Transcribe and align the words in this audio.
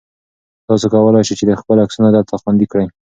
تاسو 0.67 0.85
کولای 0.93 1.23
شئ 1.27 1.33
چې 1.39 1.59
خپل 1.61 1.77
عکسونه 1.85 2.07
دلته 2.15 2.33
خوندي 2.41 2.65
کړئ. 2.71 2.85